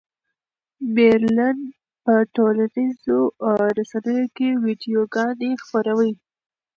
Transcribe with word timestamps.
مېرلن 0.93 1.57
په 2.03 2.13
ټولنیزو 2.35 3.19
رسنیو 3.77 4.25
کې 4.35 4.49
ویډیوګانې 4.63 5.51
خپروي. 5.63 6.11